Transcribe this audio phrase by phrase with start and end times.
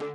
[0.00, 0.10] Hej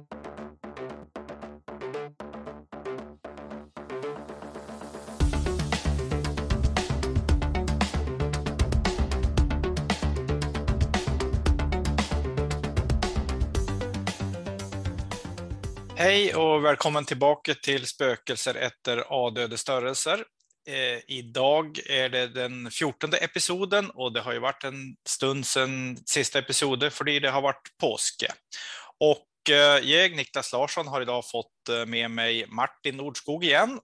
[16.36, 20.24] och välkommen tillbaka till Spökelser efter adöde störelser.
[20.68, 25.98] Eh, idag är det den fjortonde episoden och det har ju varit en stund sedan
[26.06, 28.28] sista episoden för det har varit påske.
[29.00, 33.80] Och jag, Niklas Larsson, har idag fått eh, med mig Martin Nordskog igen.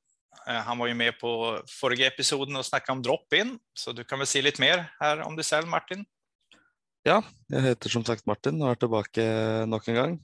[0.48, 4.20] Eh, han var ju med på förra episoden och snackade om drop-in, så du kan
[4.20, 6.06] väl säga lite mer här om dig själv, Martin?
[7.04, 9.22] Ja, jag heter som sagt Martin och är tillbaka
[9.66, 10.24] nog en gång.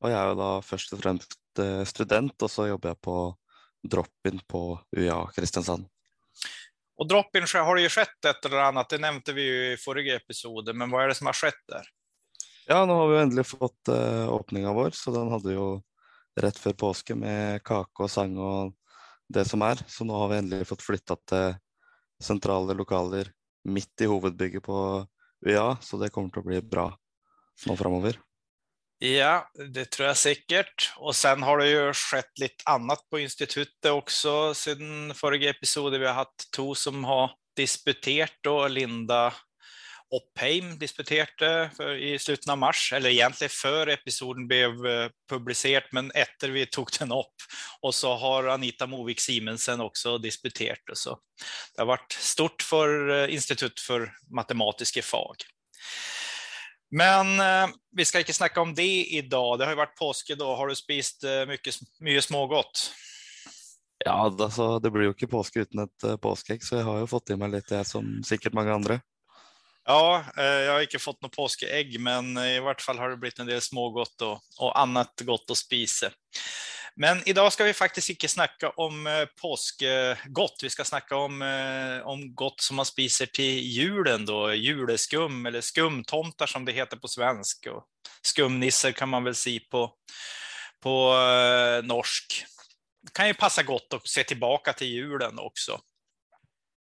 [0.00, 3.36] Och jag är då först och främst eh, student och så jobbar jag på
[3.88, 5.88] drop-in på UiA Kristiansand.
[6.96, 10.14] Och drop-in har det ju skett ett eller annat, det nämnde vi ju i förra
[10.14, 11.88] episoden, men vad är det som har skett där?
[12.70, 15.80] Ja, nu har vi äntligen fått eh, uh, öppning av vår, så den hade ju
[16.40, 18.74] rätt för påske med kaka och sång och
[19.28, 19.78] det som är.
[19.86, 21.54] Så nu har vi äntligen fått flytta till
[22.22, 23.32] centrala lokaler
[23.64, 25.06] mitt i huvudbygget på
[25.46, 26.98] UiA, så det kommer att bli bra
[27.66, 28.20] nu framöver.
[28.98, 30.92] Ja, det tror jag säkert.
[30.96, 36.00] Och sen har det ju skett lite annat på institutet också sedan förra episoden.
[36.00, 39.32] Vi har haft två som har disputerat och Linda
[40.10, 41.70] Oppheim disputerte
[42.00, 46.88] i slutet av mars, eller egentligen före episoden blev eh, publicerad, men efter vi tog
[46.98, 47.34] den upp.
[47.80, 50.78] Och så har Anita Movik Simensen också disputerat.
[50.92, 51.18] Så.
[51.74, 55.36] Det har varit stort för eh, Institut för matematiska fag.
[56.90, 59.58] Men eh, vi ska inte snacka om det idag.
[59.58, 60.56] Det har ju varit påsk idag.
[60.56, 62.92] Har du spist eh, mycket, mycket smågott?
[64.04, 67.06] Ja, alltså, det blir ju inte påsk utan ett eh, påskägg, så jag har ju
[67.06, 69.00] fått i mig lite som säkert många andra.
[69.90, 73.38] Ja, eh, jag har inte fått något påskägg, men i vart fall har det blivit
[73.38, 76.10] en del smågott och, och annat gott att spisa.
[76.96, 80.60] Men idag ska vi faktiskt inte snacka om eh, påskgott.
[80.62, 85.60] Vi ska snacka om, eh, om gott som man spiser till julen då, juleskum eller
[85.60, 87.66] skumtomtar som det heter på svensk.
[87.66, 87.84] Och
[88.22, 89.92] skumnisser kan man väl säga på,
[90.82, 91.14] på
[91.82, 92.44] norsk.
[93.02, 95.80] Det kan ju passa gott att se tillbaka till julen också.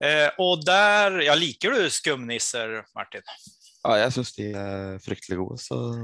[0.03, 3.21] Eh, och där, ja, liker du skumnisser, Martin?
[3.83, 5.95] Ja, jag syns de är fruktansvärt goda, så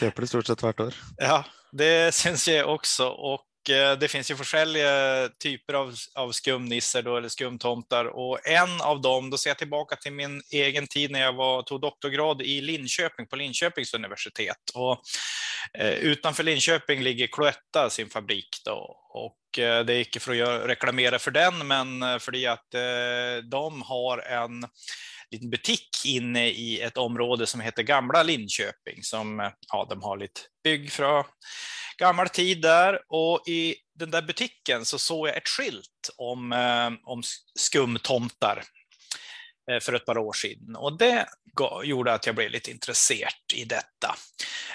[0.00, 0.94] köper det stort sett vart år.
[1.16, 3.08] Ja, det syns jag också.
[3.08, 3.40] Och
[3.70, 8.80] Eh, det finns ju olika eh, typer av, av skumnissar då, eller skumtomtar och en
[8.80, 12.42] av dem, då ser jag tillbaka till min egen tid när jag var, tog doktorgrad
[12.42, 14.70] i Linköping på Linköpings universitet.
[14.74, 15.00] Och,
[15.78, 18.48] eh, utanför Linköping ligger Cloetta, sin fabrik.
[18.64, 22.74] Då, och eh, det är inte för att reklamera för den, men eh, för att
[22.74, 24.64] eh, de har en
[25.30, 30.40] liten butik inne i ett område som heter Gamla Linköping som ja, de har lite
[30.64, 31.22] byggfrö
[31.98, 36.90] gammal tid där och i den där butiken så såg jag ett skylt om, eh,
[37.04, 37.22] om
[37.58, 38.62] skumtomtar
[39.70, 41.26] eh, för ett par år sedan och det
[41.84, 44.16] gjorde att jag blev lite intresserad i detta.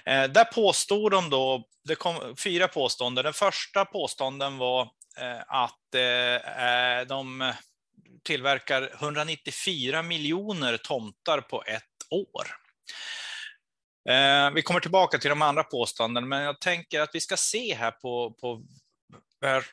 [0.06, 3.23] Eh, där påstod de då, det kom fyra påståenden.
[3.23, 4.89] Den första påståenden var
[5.47, 5.79] att
[7.07, 7.53] de
[8.23, 12.47] tillverkar 194 miljoner tomtar på ett år.
[14.09, 17.75] Eh, vi kommer tillbaka till de andra påståendena, men jag tänker att vi ska se
[17.75, 18.64] här på, på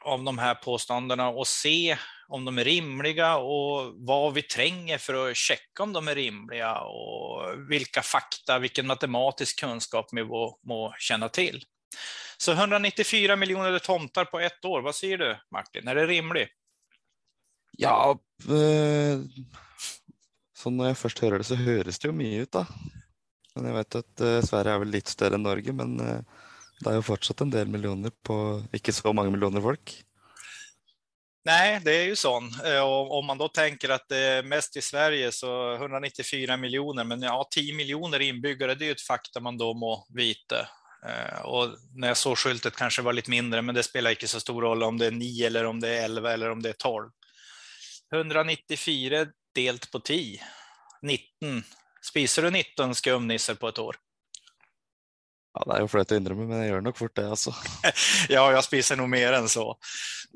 [0.00, 1.98] av de här påståendena och se
[2.28, 6.78] om de är rimliga och vad vi tränger för att checka om de är rimliga
[6.80, 11.64] och vilka fakta, vilken matematisk kunskap vi må, må känna till.
[12.38, 16.48] Så 194 miljoner tomtar på ett år, vad säger du Martin, är det rimligt?
[17.72, 19.20] Ja, eh,
[20.56, 22.52] så när jag först hör det så hörs det ju mycket ut.
[22.52, 22.66] Då.
[23.60, 26.20] Men jag vet att uh, eh, Sverige är väl lite större än Norge, men uh,
[26.80, 30.04] det är ju fortsatt en del miljoner på inte så många miljoner folk.
[31.44, 32.42] Nej, det är ju så.
[32.64, 37.04] Eh, och om man då tänker att det är mest i Sverige så 194 miljoner,
[37.04, 40.68] men ja, 10 miljoner inbyggare, det är ju ett faktum man då må vita.
[41.42, 44.62] Och när jag såg skyltet kanske var lite mindre, men det spelar inte så stor
[44.62, 47.10] roll om det är 9 eller om det är 11 eller om det är 12.
[48.14, 50.42] 194 delt på 10.
[51.02, 51.64] 19.
[52.02, 53.96] Spiser du 19 skumnissar på ett år?
[55.54, 57.54] Ja, det är ju flöt att inrymma, men jag gör nog fort det alltså.
[58.28, 59.76] ja, jag spiser nog mer än så.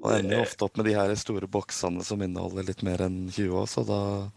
[0.03, 3.67] Och ender ofta upp med de här stora boxarna som innehåller lite mer än 20,
[3.67, 4.31] så då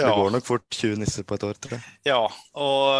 [0.00, 0.08] Ja.
[0.08, 1.82] Det går nog fort 20 nissar på ett år tror jag.
[2.02, 2.92] Ja, och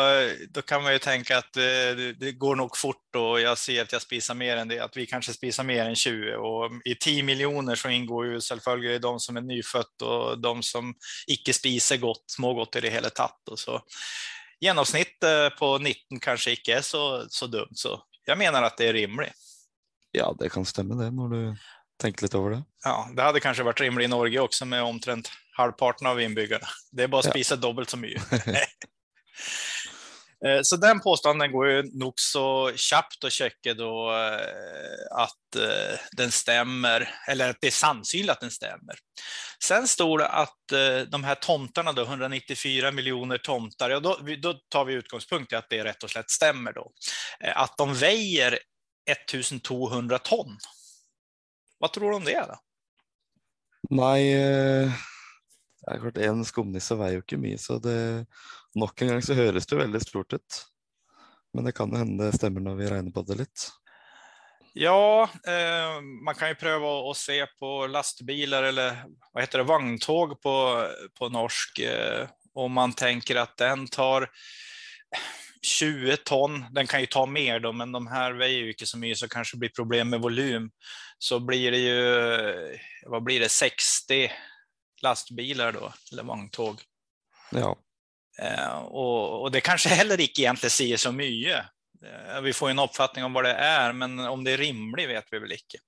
[0.50, 3.92] då kan man ju tänka att det, det går nog fort och jag ser att
[3.92, 7.22] jag spisar mer än det, att vi kanske spisar mer än 20 och i 10
[7.22, 10.94] miljoner så ingår ju självföljd de som är nyfött och de som
[11.26, 13.80] icke spiser gott, smågott i det hela tatt och så.
[14.60, 15.24] Genomsnitt
[15.58, 19.32] på 19 kanske icke är så, så dumt så Jag menar att det är rimligt.
[20.10, 21.56] Ja, det kan stämma det när du
[22.00, 22.62] tänker lite över det.
[22.84, 26.66] Ja, det hade kanske varit rimligt i Norge också med omtrent halvparten av inbyggarna.
[26.92, 27.60] Det är bara att spisa ja.
[27.60, 28.22] dubbelt så mycket.
[30.44, 35.98] Eh, så den påståenden går ju nog så tjappt att checka då eh, att eh,
[36.16, 38.98] den stämmer, eller att det är sannsynligt att den stämmer.
[39.64, 40.56] Sen står det att
[41.08, 45.70] de här tomtarna då, 194 miljoner tomtar, ja då, då tar vi utgångspunkt i att
[45.70, 46.92] det rätt och slätt stämmer då.
[47.54, 48.58] Att de väger
[49.10, 50.58] 1200 ton.
[51.78, 52.58] Vad tror du om det då?
[53.90, 54.34] Nej,
[55.86, 58.26] det är klart en skumnisse väger ju inte mycket så det
[58.76, 60.66] Nok en gang så høres det veldig stort ut.
[61.54, 63.60] Men det kan hända det stämmer när vi räknar på det lite.
[64.72, 70.40] Ja, eh, man kan ju pröva att se på lastbilar eller vad heter det, vagntåg
[70.40, 70.86] på,
[71.18, 71.78] på norsk.
[71.78, 74.30] Eh, om man tänker att den tar
[75.62, 78.98] 20 ton, den kan ju ta mer då, men de här väger ju inte så
[78.98, 80.70] mycket så kanske det blir problem med volym.
[81.18, 84.30] Så blir det ju, vad blir det, 60
[85.02, 86.80] lastbilar då, eller vagntåg.
[87.50, 87.76] Ja.
[88.38, 91.64] Eh, och, och, det kanske heller inte egentligen säger så mycket.
[92.04, 95.26] Eh, vi får en uppfattning om vad det är, men om det är rimligt vet
[95.30, 95.78] vi väl inte.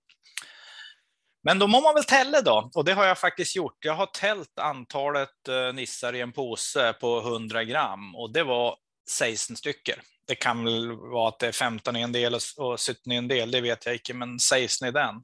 [1.43, 3.84] Men då må man väl tälla då, och det har jag faktiskt gjort.
[3.84, 8.76] Jag har tält antalet eh, nissar i en påse på 100 gram och det var
[9.11, 9.99] 16 stycken.
[10.26, 13.28] Det kan väl vara att det är 15 i en del och 17 i en
[13.28, 15.14] del, det vet jag inte, men 16 i den.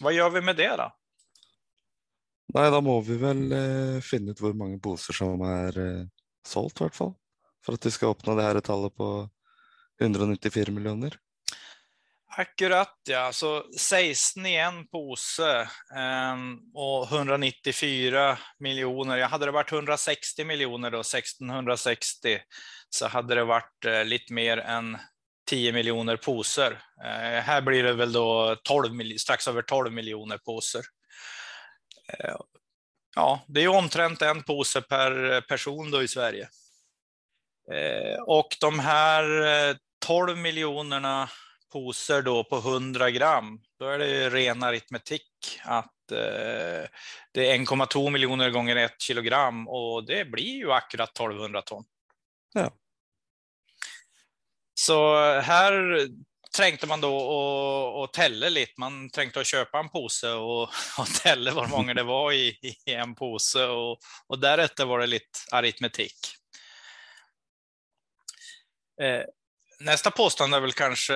[0.00, 0.92] Vad gör vi med det då?
[2.46, 6.06] Nej, då måste vi väl eh, finna ut hur många påsar som är eh,
[6.46, 7.14] sålt i hvert fall.
[7.66, 9.28] For at vi skal oppnå det her tallet på
[10.00, 11.18] 194 miljoner.
[12.36, 15.68] Akkurat ja, så 16 i en påse
[16.34, 19.16] um, och 194 miljoner.
[19.16, 22.38] Ja, hade det varit 160 miljoner då, 1660,
[22.90, 24.98] så hade det varit uh, eh, lite mer än
[25.50, 26.70] 10 miljoner påsar.
[27.04, 30.82] Uh, eh, här blir det väl då 12, strax över 12 miljoner påsar.
[32.12, 32.36] Uh,
[33.14, 36.48] ja, det är omtrent en påse per person då i Sverige.
[37.72, 39.24] Eh, och de här
[40.06, 41.30] 12 eh, miljonerna
[41.72, 46.88] poser då på 100 gram, då är det ren aritmetik att eh,
[47.32, 51.84] det är 1,2 miljoner gånger ett kilogram och det blir ju akkurat 1200 ton.
[52.52, 52.70] Ja.
[54.74, 55.72] Så här
[56.56, 58.72] trängte man då och, och tälle lite.
[58.76, 60.62] Man tänkte att köpa en påse och,
[60.98, 62.48] och tälle vad många det var i,
[62.86, 66.16] i en påse och, och därefter var det lite aritmetik.
[69.02, 69.22] Eh,
[69.80, 71.14] nästa påstående är väl kanske,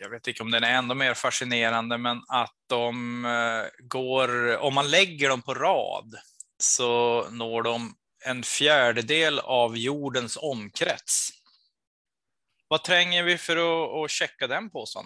[0.00, 4.74] jag vet inte om den är ännu mer fascinerande, men att de eh, går, om
[4.74, 6.14] man lägger dem på rad
[6.58, 7.94] så når de
[8.24, 11.41] en fjärdedel av jordens omkrets.
[12.72, 15.04] Vad tränger vi för att, att checka den påsen?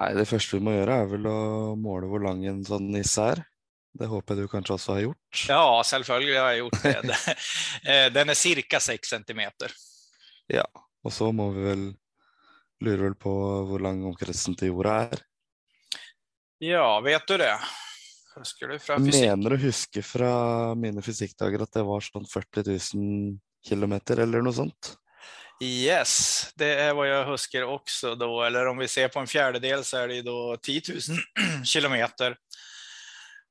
[0.00, 3.22] Nej, det första vi måste göra är väl att måla hur lång en sån nisse
[3.22, 3.44] är.
[3.92, 5.46] Det hoppas du kanske också har gjort?
[5.48, 7.02] Ja, självklart har jag gjort det.
[7.84, 9.70] Eh, den är cirka 6 centimeter.
[10.46, 10.68] Ja,
[11.02, 11.94] och så måste vi väl
[12.80, 15.18] lura väl på hur lång omkretsen till jorden är.
[16.58, 17.58] Ja, vet du det?
[18.36, 19.20] Husker du från fysik?
[19.20, 24.56] Menar du husker från mina fysikdagar att det var sån 40 000 kilometer eller något
[24.56, 24.98] sånt?
[25.62, 29.84] Yes, det är vad jag huskar också då, eller om vi ser på en fjärdedel
[29.84, 32.36] så är det ju då 10 000 kilometer.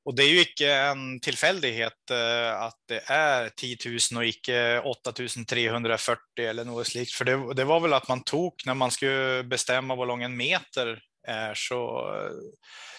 [0.04, 4.80] Och det är ju icke en tillfällighet eh, att det är 10 000 och icke
[4.80, 7.12] 8 340 eller något slikt.
[7.12, 10.36] För det, det, var väl att man tog, när man skulle bestämma hur lång en
[10.36, 12.10] meter är, så,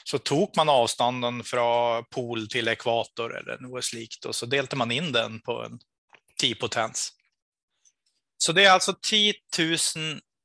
[0.03, 4.91] så tog man avstånden från pol till ekvator eller något slikt och så delte man
[4.91, 5.79] in den på en
[6.41, 7.16] 10 potens.
[8.37, 9.77] Så det är alltså 10 000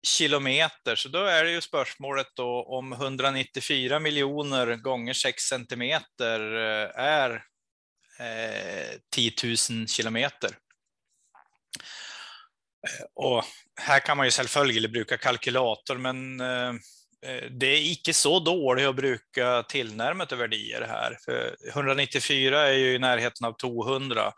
[0.06, 7.04] kilometer, så då är det ju spörsmålet då om 194 miljoner gånger 6 centimeter eh,
[7.04, 7.30] är
[8.20, 9.32] eh, 10
[9.70, 10.50] 000 kilometer.
[12.88, 13.44] Eh, och
[13.80, 16.68] här kan man ju självföljligt bruka kalkylator, men eh,
[17.26, 21.18] eh, det är icke så dåligt att bruka tillnärmade värdier här.
[21.24, 24.32] För 194 är ju i närheten av 200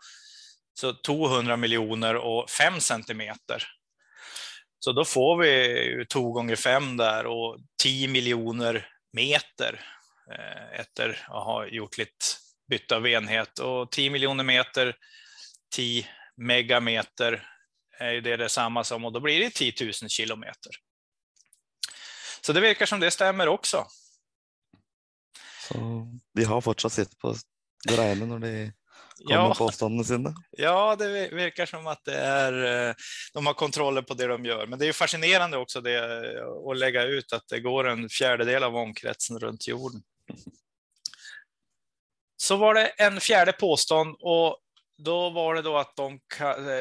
[0.79, 3.63] så 200 miljoner och 5 centimeter.
[4.79, 9.81] Så då får vi 2 gånger 5 där och 10 miljoner meter
[10.31, 12.25] eh, efter att ha gjort lite
[12.69, 13.59] byte av enhet.
[13.59, 14.95] Och 10 miljoner meter,
[15.75, 17.49] 10 megameter
[17.99, 20.71] är ju det detsamma som och då blir det 10 000 kilometer.
[22.41, 23.87] Så det verkar som det stämmer också.
[25.67, 27.35] Så de har fortsatt sitt på
[27.87, 28.73] det regnet när de
[29.23, 29.55] Kommer ja.
[29.55, 30.33] påståendena sina?
[30.51, 32.95] Ja, det verkar som att det är, eh,
[33.33, 34.67] de har kontroller på det de gör.
[34.67, 38.63] Men det är fascinerande också det, eh, att lägga ut att det går en fjärdedel
[38.63, 40.01] av omkretsen runt jorden.
[42.37, 44.57] Så var det en fjärde påstånd och
[44.97, 46.19] då var det då att de,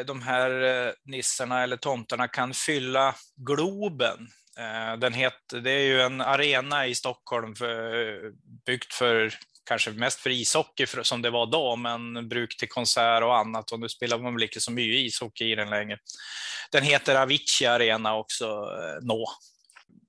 [0.07, 6.21] de här nissarna eller tomtarna kan fylla Globen Eh, den heter, det är ju en
[6.21, 8.33] arena i Stockholm för,
[8.67, 13.23] byggt för kanske mest för ishockey för, som det var då, men bruk till konsert
[13.23, 13.73] och annat.
[13.73, 15.99] Och nu spelar man väl inte så mycket ishockey i den längre.
[16.73, 19.27] Den heter Avicii Arena också, eh, nå.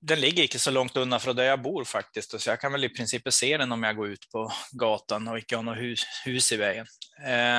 [0.00, 2.84] Den ligger inte så långt undan från där jag bor faktiskt, så jag kan väl
[2.84, 6.04] i princip se den om jag går ut på gatan och inte har något hus,
[6.24, 6.86] hus i vägen.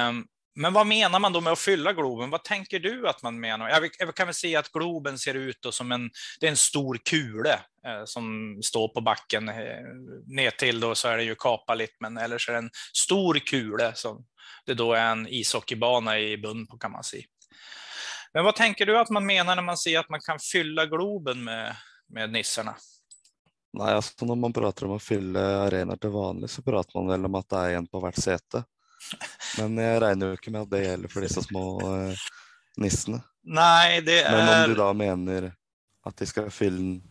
[0.10, 0.28] Um,
[0.58, 2.30] men vad menar man då med att fylla Globen?
[2.30, 3.70] Vad tänker du att man menar?
[4.00, 6.10] Jag kan väl säga att Globen ser ut som en,
[6.40, 7.54] det är en stor kule
[7.86, 9.50] eh, som står på backen.
[9.50, 9.56] Eh,
[10.28, 12.70] ner till då så är det ju kapa lite, men eller så är det en
[12.94, 14.26] stor kule som
[14.66, 17.24] det då är en ishockeybana i bund på kan man säga.
[18.34, 21.44] Men vad tänker du att man menar när man säger att man kan fylla Globen
[21.44, 21.76] med,
[22.10, 22.76] med nissarna?
[23.74, 27.26] Nej, alltså när man pratar om att fylla arenor till vanligt så pratar man väl
[27.26, 28.64] om att det är en på vart säte.
[29.58, 32.14] Men jag räknar ju inte med att det gäller för dessa små uh,
[32.78, 33.22] nissene.
[33.44, 34.32] Nej, det är...
[34.32, 35.54] Men om du då menar
[36.04, 37.02] att de ska fylla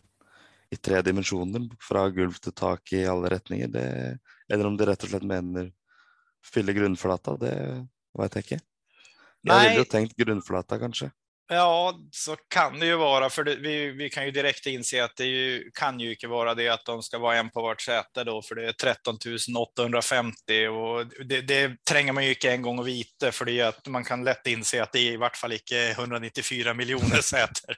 [0.71, 4.19] i tre dimensioner, från golv till tak i alla riktningar, det,
[4.53, 5.73] eller om de rätt och slett menar
[6.53, 7.87] fylla grundflata, det
[8.19, 8.65] vet jag inte.
[9.41, 11.11] Jag hade ju tänkt grundflata kanske.
[11.49, 15.17] Ja, så kan det ju vara, för det, vi, vi kan ju direkt inse att
[15.17, 18.25] det ju, kan ju inte vara det att de ska vara en på vart säte
[18.25, 19.19] då, för det är 13
[19.59, 23.67] 850 och det, det tränger man ju inte en gång och vite för det är
[23.67, 27.77] att man kan lätt inse att det är i vart fall inte 194 miljoner säter.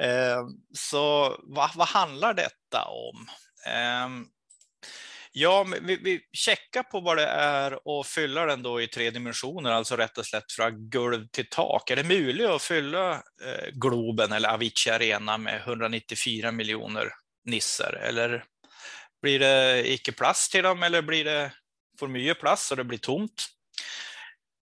[0.00, 3.26] eh, så vad, vad handlar detta om?
[3.66, 4.08] Eh,
[5.34, 9.70] Ja, vi, vi checkar på vad det är och fylla den då i tre dimensioner,
[9.70, 11.90] alltså rätt och slätt från golv till tak.
[11.90, 17.08] Är det möjligt att fylla eh, Globen eller Avicii Arena med 194 miljoner
[17.44, 18.44] nisser Eller
[19.22, 21.52] blir det icke plats till dem eller blir det
[21.98, 23.46] för mycket plats och det blir tomt?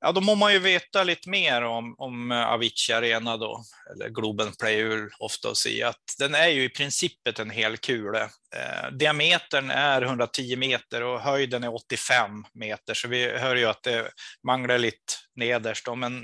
[0.06, 4.10] Ja, då må man ju veta lite mer om, om eh, Avicii Arena då, eller
[4.10, 8.22] Globen Player ofta att säga att den är ju i princip en hel kule.
[8.56, 13.84] Eh, diametern är 110 meter och höjden är 85 meter, så vi hör ju att
[13.84, 14.12] det
[14.48, 16.22] manglar lite nederst, då, men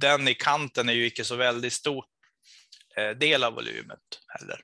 [0.00, 2.04] den i kanten är ju inte så väldigt stor
[2.96, 3.98] eh, del av volymet
[4.28, 4.60] heller.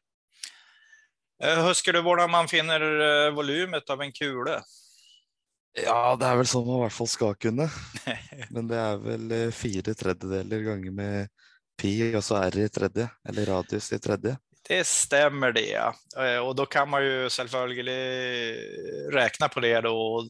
[1.42, 4.62] Eh, hur ska du vara man finner eh, volymet av en kule?
[5.84, 7.70] Ja, det är väl som man i alla fall ska kunna.
[8.50, 11.28] Men det är väl eh, fyra tredjedelar gånger med
[11.82, 14.36] pi och så r i tredje, eller radius i tredje.
[14.68, 15.92] Det stämmer det.
[16.16, 17.70] Eh, och då kan man ju självklart
[19.12, 20.28] räkna på det då.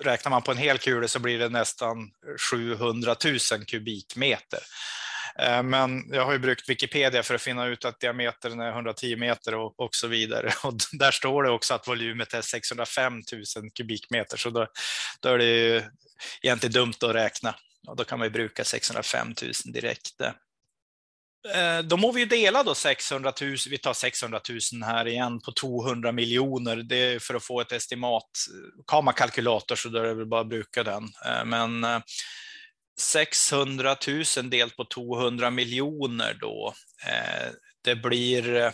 [0.00, 2.10] Räknar man på en hel kula så blir det nästan
[2.50, 4.60] 700 000 kubikmeter.
[5.42, 9.16] Eh, men jag har ju brukt Wikipedia för att finna ut att diametern är 110
[9.16, 10.52] meter och, och så vidare.
[10.62, 13.12] Och där står det också att volymet är 605
[13.56, 14.66] 000 kubikmeter, så då,
[15.20, 15.82] då är det ju
[16.42, 17.54] egentligen dumt att räkna.
[17.88, 20.20] Och då kan man ju bruka 605 000 direkt.
[21.54, 24.40] Eh, då må vi dela då 600 000, vi tar 600
[24.72, 26.76] 000 här igen på 200 miljoner.
[26.76, 28.30] Det är för att få ett estimat.
[28.48, 31.08] Eh, har man kalkylator så då är det väl bara att bruka den.
[31.44, 31.84] Men
[33.00, 33.96] 600
[34.36, 36.74] 000 delt på 200 miljoner då.
[37.06, 37.52] Eh,
[37.84, 38.72] det blir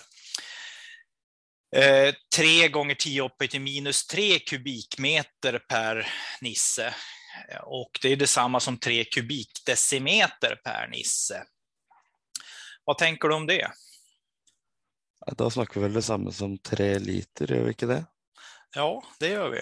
[2.36, 6.06] 3 eh, gånger 10 upphöjt till minus 3 kubikmeter per
[6.40, 6.94] nisse.
[7.62, 11.44] Och det är detsamma som 3 kubikdecimeter per nisse.
[12.84, 13.70] Vad tänker du om det?
[15.26, 18.04] Då snackar vi väl detsamma som 3 liter, gör vi inte det?
[18.74, 19.60] Ja, det gör vi.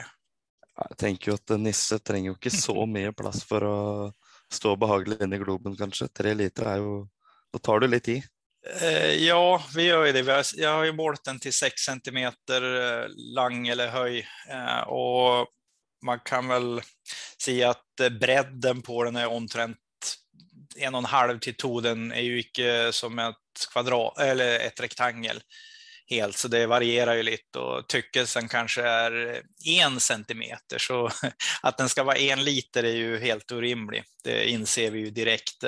[0.76, 3.62] Jag tänker att en nisse tränger inte så mycket plats för
[4.06, 4.14] att
[4.54, 6.08] stå behagligt inne i Globen kanske.
[6.08, 7.06] Tre liter är ju,
[7.52, 9.26] då tar du lite eh, i.
[9.28, 10.52] Ja, vi gör ju det.
[10.56, 15.46] Jag har ju målat den till 6 centimeter eh, lang eller höj eh, och
[16.04, 16.80] man kan väl
[17.44, 19.78] säga att bredden på den är omtrent
[20.76, 21.80] en och en halv till två.
[21.80, 23.36] Den är ju inte som ett
[23.72, 25.42] kvadrat eller ett rektangel
[26.12, 31.10] helt, så det varierar ju lite och tyckelsen kanske är en centimeter, så
[31.62, 34.20] att den ska vara en liter är ju helt orimligt.
[34.24, 35.64] Det inser vi ju direkt.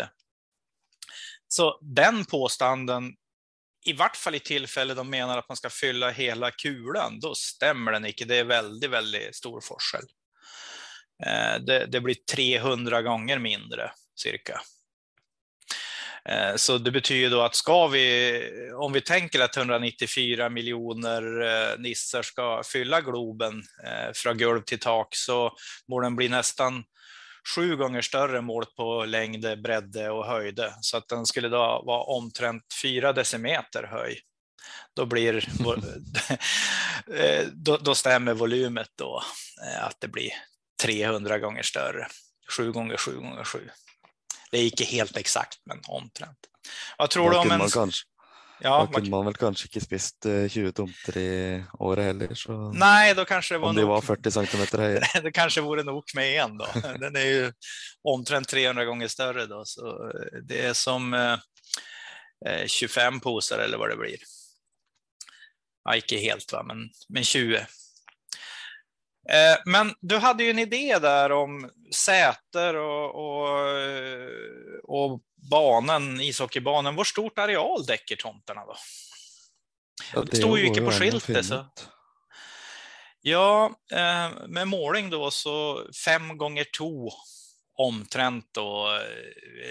[1.49, 3.15] Så den påståenden,
[3.87, 7.93] i vart fall i tillfälle de menar att man ska fylla hela kulan, då stämmer
[7.93, 8.25] den inte.
[8.25, 10.05] Det är väldigt, väldigt stor forskel.
[11.27, 14.61] Eh, det, det blir 300 gånger mindre cirka.
[16.28, 18.40] Eh, så det betyder då att ska vi,
[18.75, 24.78] om vi tänker att 194 miljoner eh, nissar ska fylla Globen eh, från golv till
[24.78, 25.57] tak så
[25.88, 26.85] borde den bli nästan
[27.54, 30.61] sju gånger större målt på längd, bredd och höjd.
[30.81, 34.21] Så att den skulle då vara omtrent fyra decimeter hög.
[34.97, 35.49] Då, blir,
[37.52, 39.23] då, då stämmer volymet då
[39.81, 40.31] att det blir
[40.83, 42.07] 300 gånger större.
[42.57, 43.71] 7 gånger 7 gånger 7.
[44.55, 46.39] Det är inte helt exakt, men omtrent.
[46.99, 47.59] Vad tror du om en...
[47.59, 48.05] Man kanske,
[48.61, 52.35] ja, man kunde man väl kanske inte spist 20 tomter i året heller.
[52.35, 52.73] Så...
[52.73, 55.01] Nej, då kanske det var Om det var 40 centimeter höga.
[55.23, 56.67] det kanske vore nog med en då.
[57.01, 57.53] Den är ju
[58.03, 60.13] omtrent 300 gånger större då, så
[60.49, 64.19] det är som eh, 25 posar eller vad det blir.
[65.85, 67.67] Ja, inte helt va, men, men 20.
[69.28, 73.59] Eh, men du hade ju en idé där om säter och, och,
[74.85, 76.97] och banan, ishockeybanan.
[76.97, 78.76] Hur stort areal däcker tomterna då?
[80.14, 81.47] Ja, det, det står ju inte på skyltet.
[81.47, 81.66] Så.
[83.21, 87.12] Ja, eh, med måling då så fem gånger två
[87.76, 89.00] omtrent då,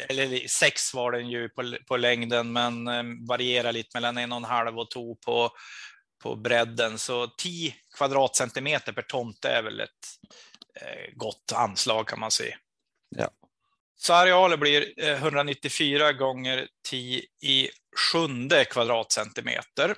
[0.09, 4.37] eller sex var den ju på, på längden, men eh, varierar lite mellan en och
[4.37, 5.49] en halv och två på,
[6.23, 6.99] på bredden.
[6.99, 9.89] Så 10 kvadratcentimeter per tomte är väl ett
[10.81, 12.55] eh, gott anslag kan man säga.
[13.15, 13.29] Ja.
[13.95, 17.69] Så arealen blir 194 eh, gånger 10 i
[18.11, 19.95] sjunde kvadratcentimeter.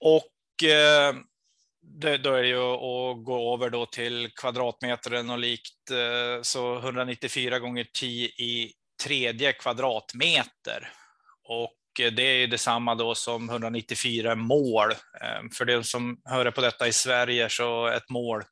[0.00, 1.14] Och eh,
[1.82, 6.78] det, då är det ju att gå över då till kvadratmetern och likt, eh, så
[6.78, 8.72] 194 gånger 10 i
[9.04, 10.92] tredje kvadratmeter.
[11.48, 14.90] Och Eh, det är detsamma då som 194 mål.
[14.90, 18.42] Eh, för de som hör på detta i Sverige så ett mål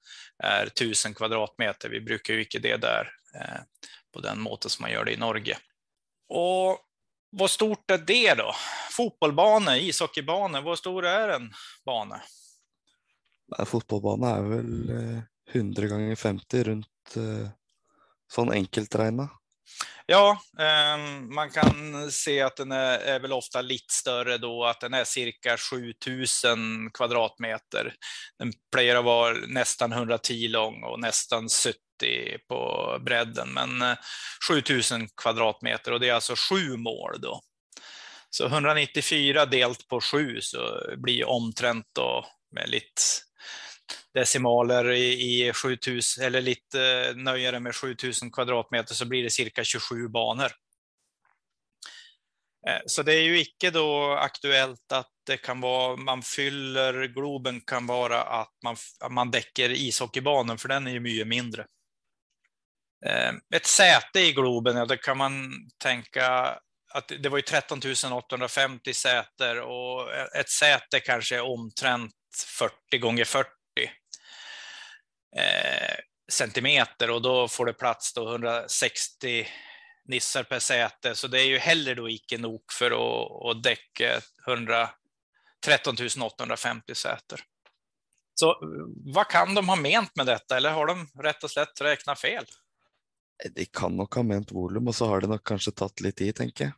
[0.42, 1.88] är 1000 kvadratmeter.
[1.88, 3.60] Vi brukar ju inte det där eh,
[4.14, 5.58] på den måten som man gör det i Norge.
[6.28, 6.78] Och
[7.30, 8.54] vad stort är det då?
[8.90, 10.60] Fotbollbane, ishockeybane.
[10.60, 11.52] vad stor är en
[11.86, 12.22] bana?
[13.66, 14.92] Fotbollbana är väl
[15.52, 16.86] 100 gånger 50 runt
[18.32, 19.30] sån enkelt räknat.
[20.06, 24.80] Ja, ehm, man kan se att den är, är, väl ofta lite större då, att
[24.80, 27.94] den är cirka 7000 kvadratmeter.
[28.38, 31.74] Den plejer att vara nästan 110 lång och nästan 70
[32.48, 33.96] på bredden, men eh,
[34.48, 37.40] 7000 kvadratmeter och det är alltså sju mål då.
[38.30, 43.02] Så 194 delt på sju så blir omtrent då med lite
[44.14, 50.08] decimaler i, i 7000 eller lite nöjare med 7000 kvadratmeter så blir det cirka 27
[50.08, 50.52] banor.
[52.68, 57.60] Eh, så det är ju icke då aktuellt att det kan vara, man fyller, Globen
[57.60, 58.76] kan vara att man,
[59.10, 61.66] man däcker ishockeybanan, för den är ju mycket mindre.
[63.06, 66.58] Eh, ett säte i Globen, ja, det kan man tänka
[66.92, 67.80] att det var ju 13
[68.12, 72.14] 850 säter och ett säte kanske är omtrent
[72.90, 73.50] 40 gånger 40
[76.32, 79.46] centimeter och då får det plats då 160
[80.04, 84.20] nissar per säte, så det är ju heller då icke nog för att, att däcka
[85.64, 87.40] 13 850 säter.
[88.34, 88.56] Så
[89.14, 92.44] vad kan de ha ment med detta, eller har de rätt och slätt räknat fel?
[93.50, 96.34] De kan nog ha ment volym och så har det nog kanske tagit lite tid,
[96.34, 96.72] tänker jag.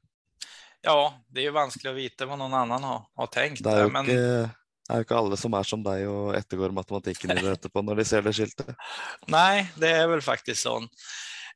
[0.80, 3.64] Ja, det är ju vanskligt att veta vad någon annan har, har tänkt.
[3.64, 4.10] Det är ju men...
[4.10, 4.50] inte
[4.88, 7.82] det är jo inte alla som är som dig och eftergår matematiken i det etterpå
[7.82, 8.66] när de ser det skyltet.
[9.26, 10.76] Nej, det är väl faktiskt så.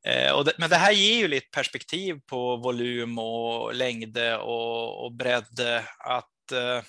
[0.06, 5.12] Eh, det, men det här ger ju lite perspektiv på volym och längd och, och
[5.12, 5.60] bredd.
[5.98, 6.84] Att eh,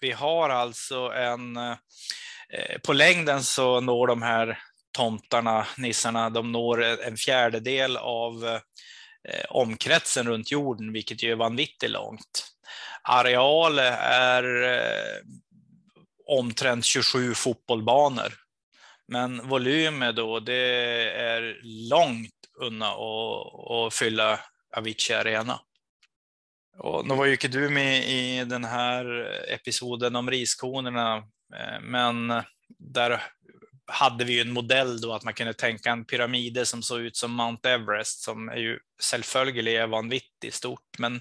[0.00, 1.56] vi har alltså en...
[1.56, 4.58] Eh, på längden så når de här
[4.96, 8.44] tomtarna, nissarna, de når en fjärdedel av
[9.28, 12.48] eh, omkretsen runt jorden, vilket ju är vanvittigt långt.
[13.02, 15.22] Areal är eh,
[16.28, 18.32] omtrent 27 fotbollbanor.
[19.08, 20.54] Men volymen då, det
[21.10, 21.60] är
[21.90, 22.96] långt undan
[23.70, 24.40] att fylla
[24.76, 25.60] Avicii Arena.
[26.78, 29.04] Och nu var ju inte du med i den här
[29.48, 31.16] episoden om riskonerna,
[31.54, 32.42] eh, men
[32.78, 33.22] där
[33.86, 37.16] hade vi ju en modell då att man kunde tänka en pyramide som såg ut
[37.16, 38.78] som Mount Everest som är ju
[39.10, 41.20] självföljeligt vanvittigt stort, men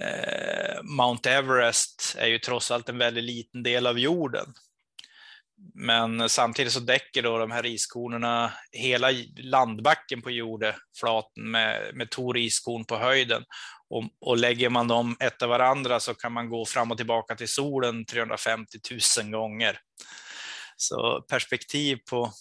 [0.00, 4.54] Eh, Mount Everest är ju trots allt en väldigt liten del av jorden.
[5.74, 12.32] Men samtidigt så däcker då de här iskornen hela landbacken på jordflaten med, med två
[12.32, 13.44] riskorn på höjden.
[13.90, 17.48] Och, och, lägger man dem efter varandra så kan man gå fram och tillbaka till
[17.48, 18.78] solen 350
[19.20, 19.80] 000 gånger.
[20.76, 22.32] Så perspektiv på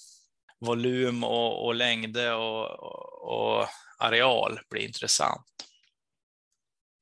[0.59, 3.67] volym och, och längde och, och, och
[3.97, 5.66] areal blir intressant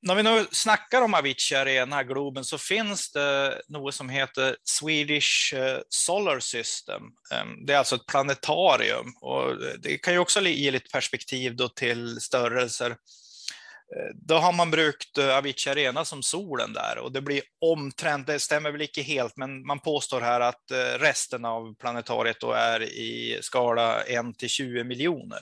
[0.02, 5.54] när vi nu snackar om Avicii Arena, Globen, så finns det något som heter Swedish
[5.54, 7.02] eh, Solar System.
[7.32, 11.68] Ehm, det är alltså ett planetarium och det kan ju också ge lite perspektiv då
[11.68, 12.90] till störelser.
[12.90, 18.26] Eh, då har man brukt eh, Avicii Arena som solen där och det blir omtrent,
[18.26, 20.62] det stämmer väl inte helt, men man påstår här att
[20.98, 25.40] resten av planetariet då är i skala 1 till 20 miljoner.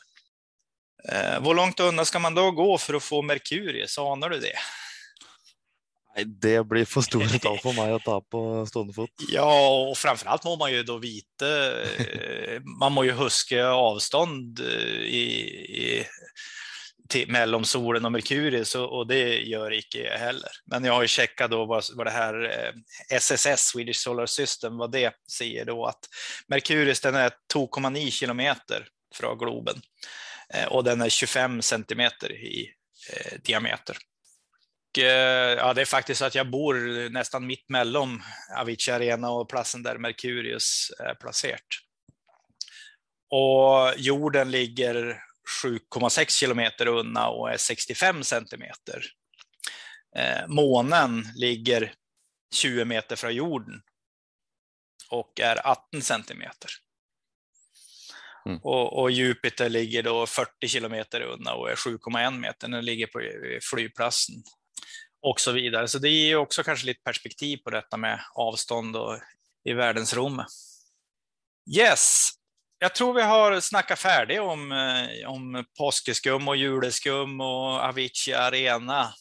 [1.13, 3.99] Eh, hur långt undan ska man då gå för att få Merkurius?
[3.99, 4.59] Anar du det?
[6.17, 9.11] Nej, det blir för stort tall för mig att ta på stående fot.
[9.29, 11.83] Ja, och framförallt må man ju då vita.
[11.83, 15.27] Eh, man må ju huska avstånd eh, i,
[15.69, 16.07] i
[17.09, 20.51] till, mellan solen och Merkurius och, och, det gör icke jag heller.
[20.67, 22.73] Men jag har ju checkat då vad, vad det här eh,
[23.17, 26.01] SSS, Swedish Solar System, vad det säger då att
[26.49, 29.83] Merkurius den är 2,9 kilometer från globen.
[30.55, 32.75] Eh, och den är 25 centimeter i
[33.11, 33.97] eh, diameter.
[34.91, 38.23] Och, eh, ja, det är faktiskt så att jag bor nästan mitt mellan
[38.57, 41.61] Avicii Arena och platsen där Merkurius är placerat.
[43.31, 45.23] Och jorden ligger
[45.63, 49.05] 7,6 kilometer undan och är 65 centimeter.
[50.47, 51.95] Månen ligger
[52.55, 53.83] 20 meter från jorden
[55.11, 56.71] och är 18 centimeter.
[58.47, 58.59] Mm.
[58.63, 62.69] Och, och, Jupiter ligger då 40 kilometer undan och är 7,1 meter.
[62.69, 63.21] Den ligger på
[63.63, 64.35] flygplatsen
[65.23, 65.89] och så vidare.
[65.89, 69.19] Så det ger också kanske lite perspektiv på detta med avstånd och
[69.65, 70.43] i världens rum.
[71.77, 72.31] Yes,
[72.79, 79.15] jag tror vi har snackat färdigt om, eh, om påskeskum och juleskum och Avicii Arena.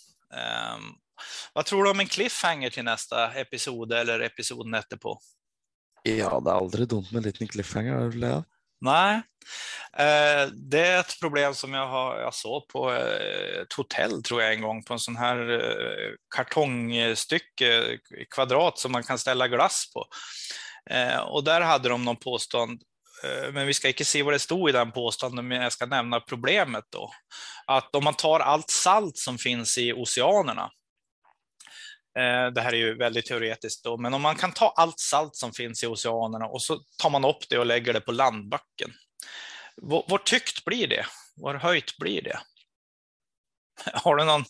[0.75, 0.95] Um,
[1.53, 5.19] vad tror du om en cliffhanger till nästa episod eller episoden efterpå?
[6.03, 8.43] Ja, det är aldrig dumt med en liten cliffhanger.
[8.83, 9.21] Nej,
[9.97, 14.41] eh, det är ett problem som jag, har, jag såg på eh, ett hotell tror
[14.41, 17.97] jag en gång på en sån här eh, kartongstycke
[18.35, 20.05] kvadrat som man kan ställa glass på.
[21.25, 22.81] Och där hade de någon påstånd,
[23.53, 26.19] men vi ska inte se vad det stod i den påståenden, men jag ska nämna
[26.19, 27.11] problemet då.
[27.67, 30.71] Att om man tar allt salt som finns i oceanerna
[32.53, 35.53] det här är ju väldigt teoretiskt då, men om man kan ta allt salt som
[35.53, 38.93] finns i oceanerna och så tar man upp det och lägger det på landbacken.
[40.07, 41.05] Hur tyckt blir det?
[41.35, 42.39] Hur höjt blir det?
[43.93, 44.43] Har du någon,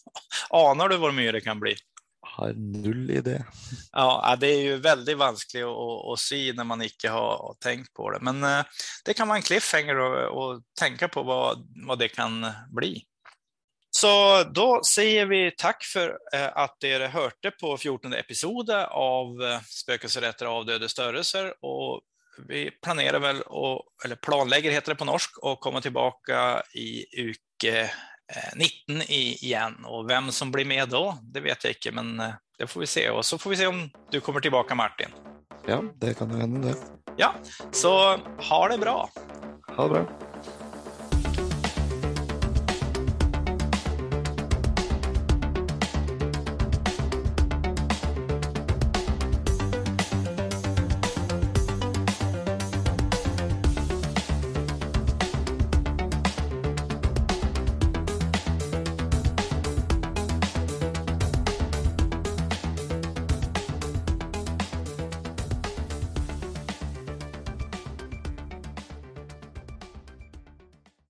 [0.50, 1.76] anar du hur mycket det kan bli?
[2.22, 3.44] Har noll idé.
[3.92, 8.12] Ja, det är ju väldigt vanskligt att, att se när man inte har tänkt på
[8.12, 8.66] det, men eh,
[9.06, 13.06] det kan vara en cliffhanger och, och tänka på vad, vad det kan bli.
[14.04, 19.60] Så då säger vi tack för eh, att er hörde på 14 episoden av eh,
[19.62, 22.02] Spökelserätter av döda störelser och
[22.48, 27.90] vi planerar väl, och, eller planlägger heter det på norsk, att komma tillbaka i uke
[28.56, 29.86] 19 eh, igen.
[29.86, 33.10] Och vem som blir med då, det vet jag inte, men det får vi se.
[33.10, 35.10] Och så får vi se om du kommer tillbaka Martin.
[35.68, 36.76] Ja, det kan hända det.
[37.18, 37.34] Ja,
[37.72, 38.18] så
[38.50, 39.10] ha det bra.
[39.78, 40.23] Ha det bra.